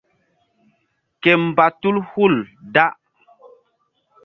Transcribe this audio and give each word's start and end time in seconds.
Ke 1.21 1.31
mba 1.43 1.65
tul 1.81 1.97
hul 2.09 2.35
da. 2.73 2.85